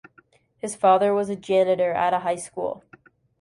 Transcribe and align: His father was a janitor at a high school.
His 0.57 0.75
father 0.75 1.13
was 1.13 1.29
a 1.29 1.35
janitor 1.35 1.93
at 1.93 2.11
a 2.11 2.21
high 2.21 2.37
school. 2.37 2.83